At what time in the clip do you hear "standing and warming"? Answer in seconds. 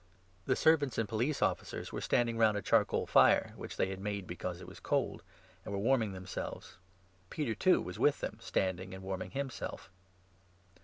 8.41-9.29